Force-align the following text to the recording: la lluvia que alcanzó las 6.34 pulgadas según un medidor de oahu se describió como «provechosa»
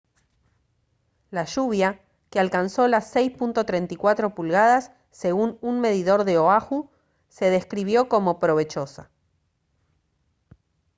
la 1.29 1.45
lluvia 1.45 2.01
que 2.31 2.39
alcanzó 2.39 2.87
las 2.87 3.13
6.34 3.15 4.33
pulgadas 4.33 4.91
según 5.11 5.59
un 5.61 5.79
medidor 5.79 6.23
de 6.23 6.39
oahu 6.39 6.89
se 7.29 7.51
describió 7.51 8.09
como 8.09 8.39
«provechosa» 8.39 9.11